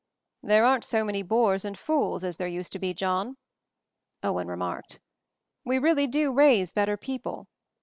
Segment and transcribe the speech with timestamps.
[0.41, 3.37] "There aren't so many bores and fools as there used to be, John,"
[4.23, 4.99] Owen remarked.
[5.63, 7.45] "We really do raise better people.